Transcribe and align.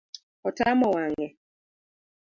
Otamo 0.47 0.87
wang’e 0.95 1.27